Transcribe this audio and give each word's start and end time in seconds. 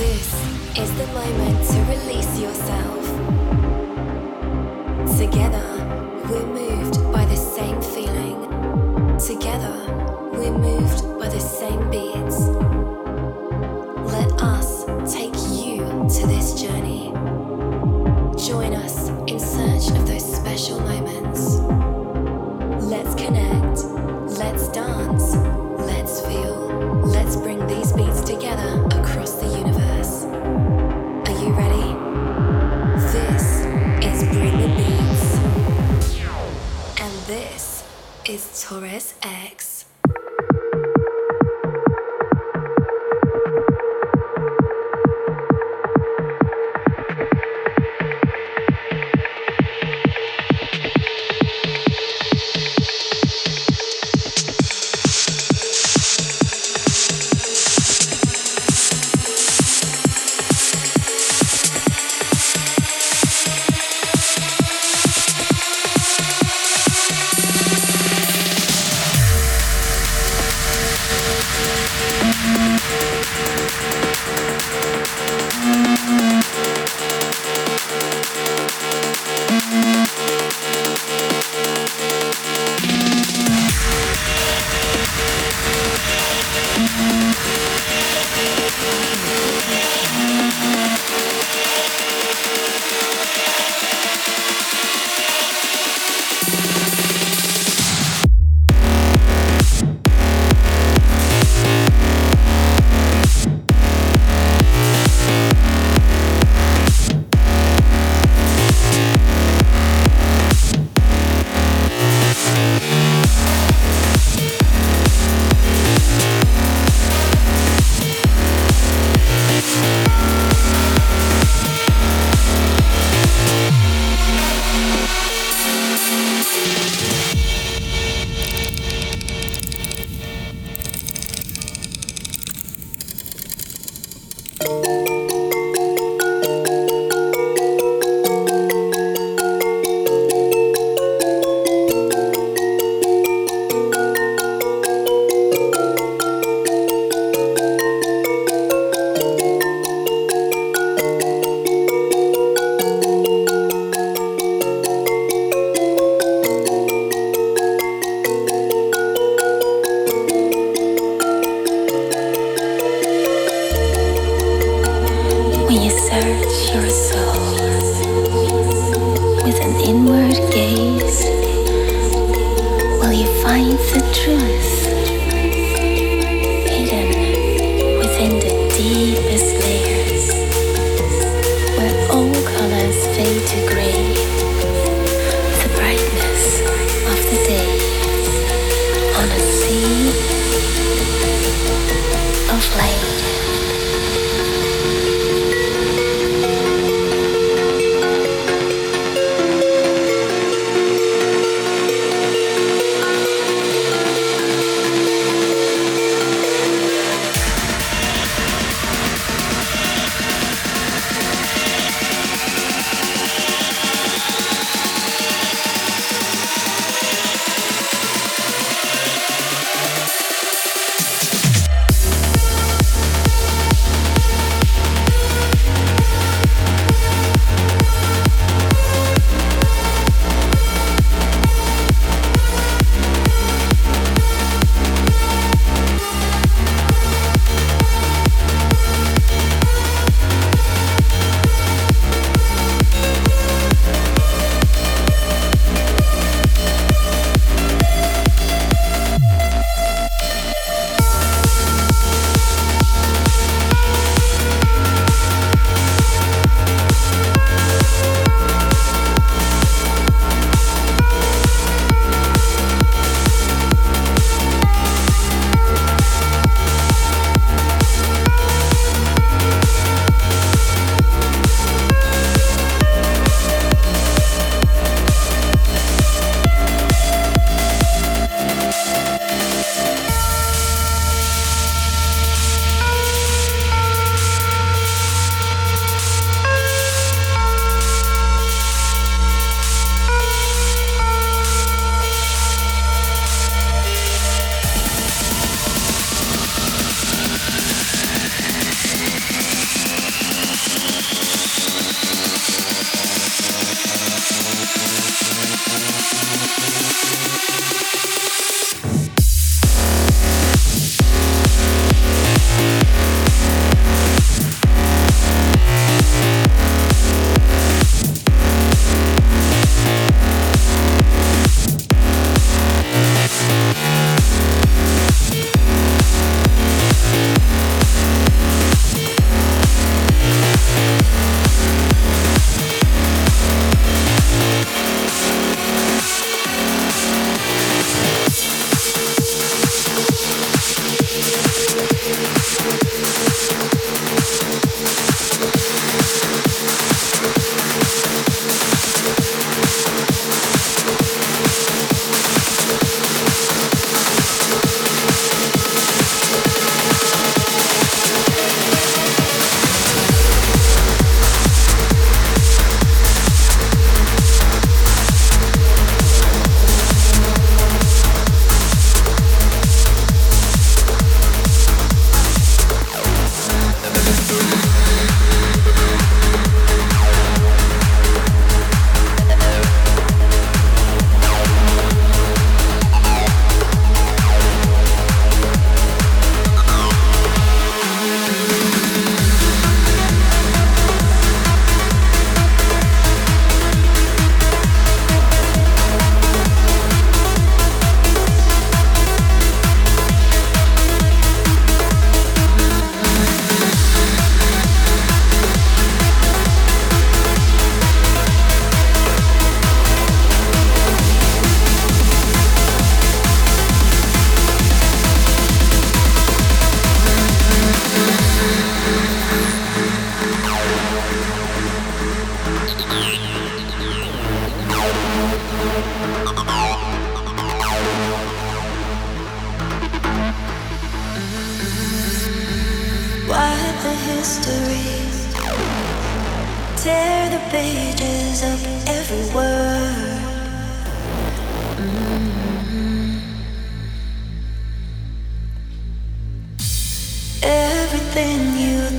This 0.00 0.32
is 0.78 0.90
the 0.96 1.06
moment 1.08 1.58
to 1.68 1.78
release 1.92 2.40
yourself. 2.40 3.04
Together, 5.18 5.68
we're 6.26 6.46
moved 6.46 7.12
by 7.12 7.26
the 7.26 7.36
same 7.36 7.82
feeling. 7.82 8.38
Together, 9.18 9.76
we're 10.32 10.56
moved 10.56 11.04
by 11.18 11.28
the 11.28 11.38
same 11.38 11.90
beats. 11.90 12.38
Let 14.16 14.32
us 14.40 14.86
take 15.12 15.36
you 15.62 15.80
to 16.16 16.26
this 16.26 16.58
journey. 16.62 17.12
Join 18.48 18.72
us 18.72 19.10
in 19.30 19.38
search 19.38 19.94
of 19.94 20.06
those 20.08 20.24
special 20.24 20.80
moments. 20.80 21.29
Taurus 38.70 39.14
X. 39.20 39.69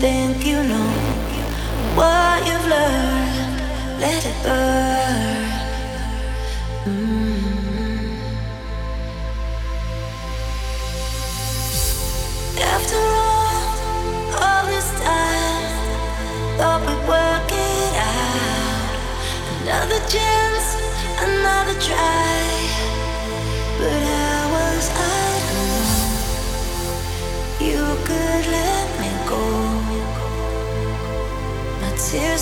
think 0.01 0.44
you 0.48 0.63
know 0.63 0.89
what 1.94 2.39
you've 2.48 2.68
learned. 2.68 4.01
Let 4.01 4.25
it 4.25 4.44
burn. 4.44 5.31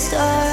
stars 0.09 0.48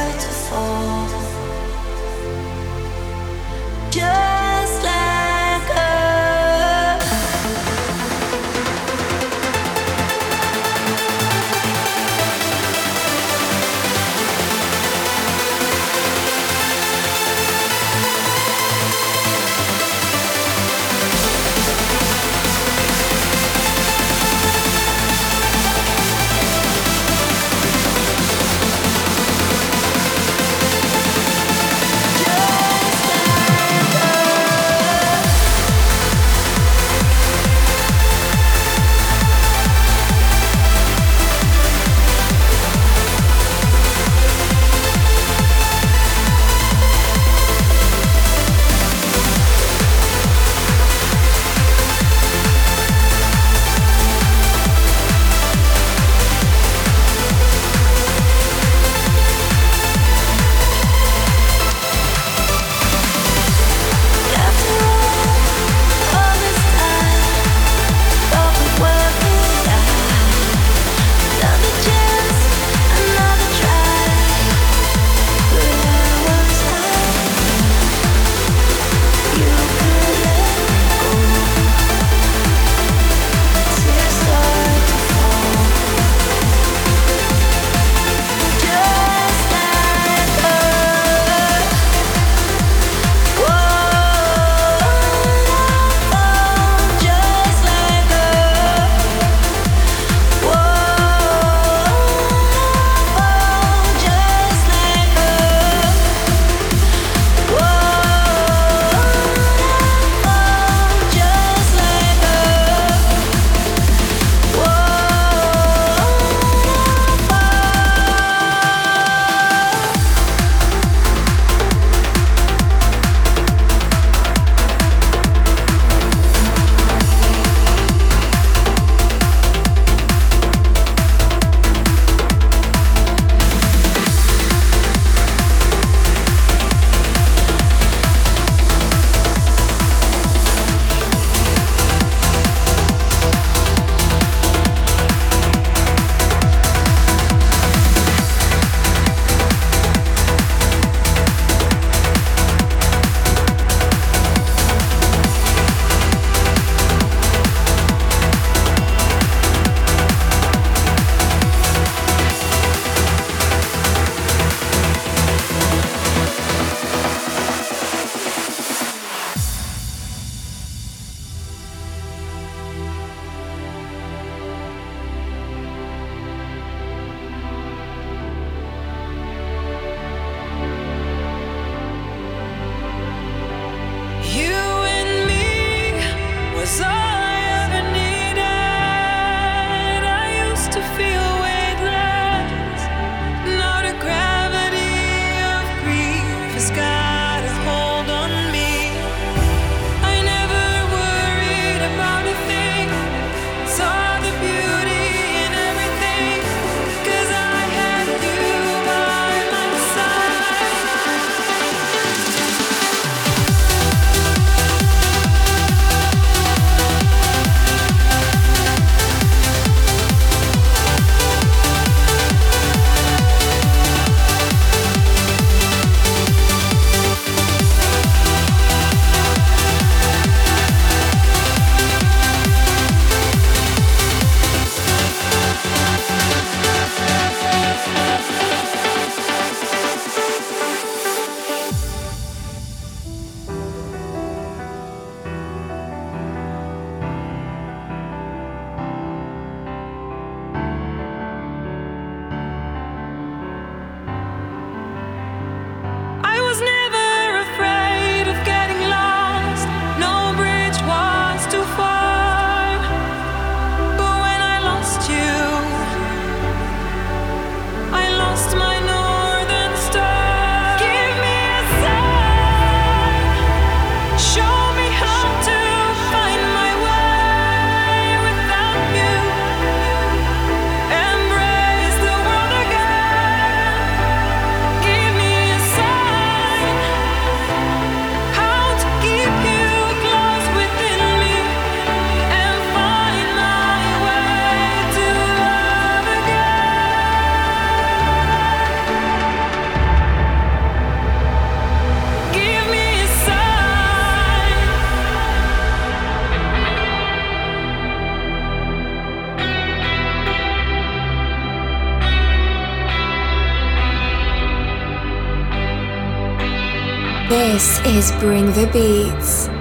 This 317.67 318.13
is 318.13 318.13
Bring 318.21 318.47
the 318.53 318.69
Beats. 318.73 319.56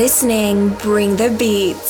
Listening 0.00 0.70
Bring 0.76 1.14
the 1.16 1.28
Beats. 1.28 1.89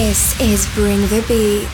This 0.00 0.40
is 0.40 0.66
Bring 0.74 1.02
the 1.08 1.22
Beats. 1.28 1.69